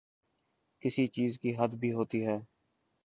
[0.81, 2.37] کسی چیز کی حد بھی ہوتی ہے۔